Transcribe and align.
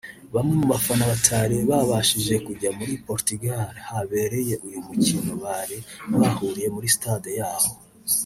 Bamwe 0.33 0.53
mu 0.59 0.65
bafana 0.73 1.03
batari 1.11 1.57
babashije 1.69 2.33
kujya 2.45 2.69
muri 2.77 2.93
Portugal 3.07 3.67
ahabereye 3.83 4.53
uyu 4.67 4.79
mukino 4.87 5.31
bari 5.43 5.77
bahuriye 6.21 6.67
muri 6.75 6.87
stade 6.95 7.31
yabo 7.39 7.71